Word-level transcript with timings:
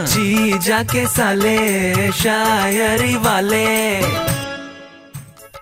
जी 0.00 0.58
जाके 0.58 1.06
साले 1.06 2.12
शायरी 2.12 3.14
वाले। 3.16 3.96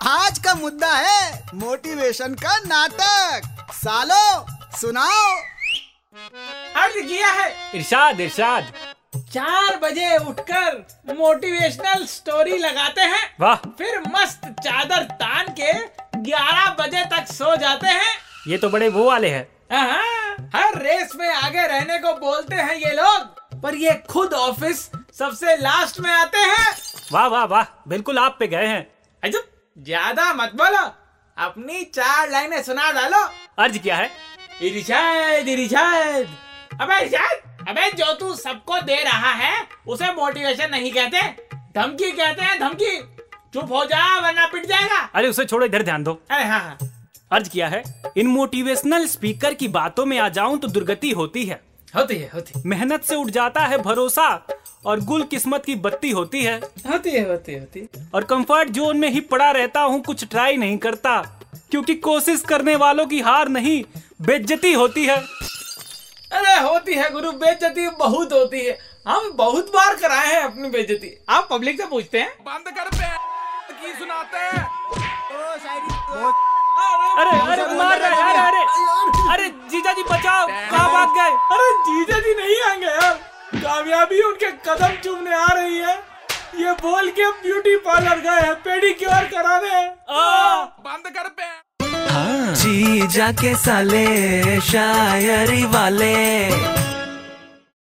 आज 0.08 0.38
का 0.38 0.54
मुद्दा 0.54 0.92
है 0.92 1.42
मोटिवेशन 1.54 2.34
का 2.34 2.57
नाटक। 2.59 3.73
सालो 3.73 4.47
सुनाओ। 4.79 5.35
अर्ज़ 6.77 6.99
किया 6.99 7.31
है। 7.31 7.51
इरशाद 7.75 8.21
इरशाद। 8.21 8.73
चार 9.16 9.77
बजे 9.77 10.16
उठकर 10.16 10.86
मोटिवेशनल 11.18 12.05
स्टोरी 12.07 12.59
लगाते 12.59 13.00
हैं। 13.00 13.25
वाह। 13.41 13.57
फिर 13.79 14.00
मस्त 14.09 14.46
चादर 14.61 15.02
तान 15.14 15.48
के 15.61 15.73
ग्यारह 16.20 16.70
बजे 16.80 17.05
तक 17.05 17.32
सो 17.32 17.57
जाते 17.57 17.89
हैं। 17.89 18.16
ये 18.48 18.59
तो 18.59 18.68
बड़े 18.68 18.89
वो 18.89 19.05
वाले 19.05 19.29
हैं 19.29 19.46
हाँ, 19.73 20.50
हर 20.55 20.82
रेस 20.82 21.12
में 21.16 21.29
आगे 21.29 21.66
रहने 21.66 21.98
को 21.98 22.12
बोलते 22.20 22.55
हैं 22.55 22.75
ये 22.75 22.95
लोग। 22.95 23.38
पर 23.62 23.75
ये 23.75 23.93
खुद 24.11 24.34
ऑफ़िस 24.34 24.79
सबसे 25.14 25.56
लास्ट 25.56 26.00
में 26.00 26.11
आते 26.11 26.39
हैं। 26.39 26.67
वाह 27.12 27.26
वाह 27.26 27.44
वाह 27.44 27.64
बिल्कुल 27.89 28.18
आप 28.18 28.36
पे 28.40 28.46
गए 28.48 28.67
हैं। 28.67 28.86
अजब 29.22 29.44
ज़्यादा 29.76 30.32
मत 30.34 30.53
बोलो। 30.54 30.84
अपनी 31.36 31.82
चार 31.84 32.31
लाइनें 32.31 32.62
सुना 32.62 32.91
डालो। 32.93 33.25
अर्ज़ 33.59 33.79
क्या 33.79 33.97
है। 33.97 34.11
इरिशाद 34.62 35.48
इरिशाद। 35.48 36.27
अबे 36.81 37.01
इरिशाद 37.01 37.69
अबे 37.69 37.91
जो 37.93 38.12
तू 38.15 38.34
सबको 38.37 38.81
दे 38.83 39.03
रहा 39.05 39.33
है 39.34 39.55
उसे 39.87 40.12
मोटिवेशन 40.15 40.70
नहीं 40.70 40.93
कहते। 40.93 41.20
धमकी 41.75 42.11
कहते 42.12 42.43
हैं 42.43 42.59
धमकी। 42.61 42.98
चुप 43.55 43.73
हो 43.73 43.84
जा 43.84 44.19
वरना 44.19 44.47
पिट 44.47 44.67
जाएगा। 44.67 44.98
अरे 45.15 45.29
उसे 45.29 45.45
छोड़ो 45.45 45.67
इधर 45.67 45.83
ध्यान 45.83 46.05
दो। 46.05 46.12
अरे 46.31 46.45
हाँ 46.45 46.61
हाँ। 46.61 46.79
अर्ज़ 47.33 47.48
किया 47.51 47.69
है 47.69 47.83
इन 48.17 48.27
मोटिवेशनल 48.27 49.06
स्पीकर 49.06 49.55
की 49.55 49.69
बातों 49.70 50.05
में 50.06 50.19
आ 50.19 50.29
जाऊँ 50.31 50.59
तो 50.59 50.69
दुर्गति 50.69 51.11
होती 51.12 51.45
है। 51.45 51.61
होती 51.97 52.16
है 52.16 52.30
होती 52.34 52.62
मेहनत 52.66 53.05
से 53.05 53.15
उठ 53.15 53.30
जाता 53.30 53.60
है 53.60 53.78
भरोसा 53.78 54.28
और 54.87 55.01
गुल 55.01 55.23
किस्मत 55.23 55.65
की 55.65 55.74
बत्ती 55.77 56.11
होती 56.11 56.42
है। 56.45 56.59
होती 56.91 57.11
है 57.11 57.28
होती 57.28 57.52
है 57.52 57.61
होती 57.61 57.89
और 58.14 58.25
कंफर्ट 58.25 58.69
जोन 58.70 58.97
में 58.97 59.08
ही 59.11 59.20
पड़ा 59.30 59.50
रहता 59.50 59.80
हूँ 59.80 60.00
कुछ 60.03 60.25
ट्राई 60.25 60.56
नहीं 60.56 60.78
करता। 60.78 61.20
क्योंकि 61.70 61.95
कोशिश 61.95 62.41
करने 62.41 62.77
वालों 62.77 63.06
की 63.06 63.20
हार 63.20 63.48
नहीं 63.48 63.83
बेज्जती 64.22 64.72
होती 64.72 65.05
है। 65.06 65.17
अरे 66.33 66.58
होती 66.61 66.95
है 66.95 67.11
गुरु 67.11 67.33
बेज्जती 67.33 67.89
बहुत 67.98 68.33
होती 68.33 68.64
है। 68.67 68.77
हम 69.08 69.33
बहुत 69.36 69.73
बार 69.75 69.95
कराए 69.95 70.27
हैं 70.27 70.42
अपनी 70.42 70.69
बेज्जती 70.70 71.17
आप 71.28 71.48
पब्लिक 71.50 71.80
से 71.80 71.86
पूछते 71.86 72.20
हैं? 72.20 72.30
बंद 72.41 72.69
कर 72.69 72.89
पे 72.89 73.06
की 73.75 73.98
सुनाते 73.98 74.39
हैं? 74.39 74.67
अरे 77.19 77.39
अरे 77.42 77.75
मार 77.77 77.98
रहा 78.00 78.48
अरे 81.53 81.72
जीजा 81.89 82.19
जी 82.19 82.34
नहीं 82.34 82.61
आएँगे 82.69 82.86
यार। 82.86 83.14
कामयाबी 83.55 84.20
उनके 84.22 84.50
कदम 84.67 84.97
चूमने 85.05 85.34
आ 85.34 85.47
रही 85.53 85.78
है। 85.78 85.95
ये 86.61 86.72
बोल 86.72 87.11
के 87.11 87.30
ब्यूटी 87.42 87.77
पार्लर 87.77 88.20
गए 88.20 88.41
हैं 88.47 88.55
पेडिक्योर 88.55 89.25
कराने। 89.34 89.75
आ, 90.11 90.62
बंद 90.86 91.12
कर 91.17 91.28
पे। 91.28 91.56
जीजा 92.55 93.30
के 93.33 93.55
साले 93.56 94.61
शायरी 94.61 95.64
वाले। 95.64 96.17